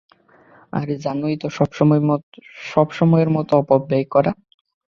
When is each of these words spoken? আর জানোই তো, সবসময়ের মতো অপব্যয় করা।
আর 0.73 0.87
জানোই 1.03 1.35
তো, 1.37 1.47
সবসময়ের 2.69 3.29
মতো 3.31 3.53
অপব্যয় 3.61 4.05
করা। 4.13 4.31